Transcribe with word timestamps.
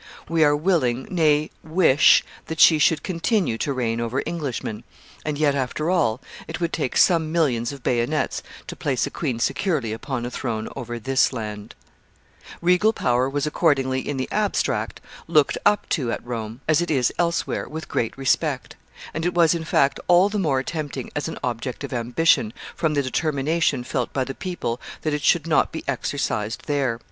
We 0.27 0.43
are 0.43 0.55
willing, 0.55 1.03
nay, 1.11 1.51
wish 1.63 2.23
that 2.47 2.59
she 2.59 2.79
should 2.79 3.03
continue 3.03 3.55
to 3.59 3.71
reign 3.71 4.01
over 4.01 4.23
Englishmen; 4.25 4.83
and 5.23 5.37
yet, 5.37 5.53
after 5.53 5.91
all, 5.91 6.19
it 6.47 6.59
would 6.59 6.73
take 6.73 6.97
some 6.97 7.31
millions 7.31 7.71
of 7.71 7.83
bayonets 7.83 8.41
to 8.65 8.75
place 8.75 9.05
a 9.05 9.11
queen 9.11 9.37
securely 9.37 9.93
upon 9.93 10.25
a 10.25 10.31
throne 10.31 10.67
over 10.75 10.97
this 10.97 11.31
land. 11.31 11.75
[Sidenote: 11.75 11.75
Regal 11.83 12.13
power.] 12.33 12.65
Regal 12.65 12.93
power 12.93 13.29
was 13.29 13.45
accordingly, 13.45 13.99
in 14.09 14.17
the 14.17 14.27
abstract, 14.31 15.01
looked 15.27 15.59
up 15.67 15.87
to 15.89 16.11
at 16.11 16.25
Rome, 16.25 16.61
as 16.67 16.81
it 16.81 16.89
is 16.89 17.13
elsewhere, 17.19 17.69
with 17.69 17.87
great 17.87 18.17
respect; 18.17 18.75
and 19.13 19.23
it 19.23 19.35
was, 19.35 19.53
in 19.53 19.63
fact, 19.63 19.99
all 20.07 20.29
the 20.29 20.39
more 20.39 20.63
tempting 20.63 21.11
as 21.15 21.27
an 21.27 21.37
object 21.43 21.83
of 21.83 21.93
ambition, 21.93 22.53
from 22.75 22.95
the 22.95 23.03
determination 23.03 23.83
felt 23.83 24.11
by 24.13 24.23
the 24.23 24.33
people 24.33 24.81
that 25.03 25.13
it 25.13 25.21
should 25.21 25.45
not 25.45 25.71
be 25.71 25.83
exercised 25.87 26.63
there. 26.65 26.99